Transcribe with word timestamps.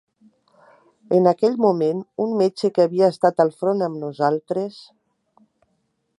En 1.17 1.31
aquell 1.31 1.59
moment, 1.67 2.01
un 2.25 2.33
metge 2.39 2.73
que 2.79 2.87
havia 2.89 3.11
estat 3.15 3.45
al 3.45 3.55
front 3.61 3.85
amb 3.91 4.03
nosaltres... 4.07 4.83